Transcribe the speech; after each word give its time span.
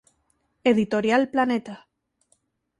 Editorial 0.63 1.29
Planeta. 1.29 1.75